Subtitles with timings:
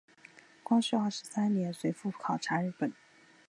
[0.63, 2.91] 光绪三十二年随父考察日本。